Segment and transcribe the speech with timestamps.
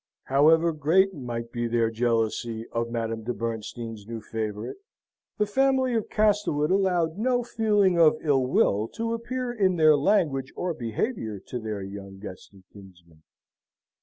[0.23, 4.77] However great might be their jealousy of Madame de Bernstein's new favourite,
[5.37, 10.73] the family of Castlewood allowed no feeling of illwill to appear in their language or
[10.73, 13.21] behaviour to their young guest and kinsman.